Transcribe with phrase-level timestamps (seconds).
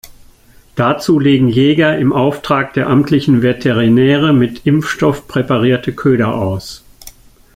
[0.75, 6.83] Dazu legen Jäger im Auftrag der amtlichen Veterinäre mit Impfstoff präparierte Köder aus.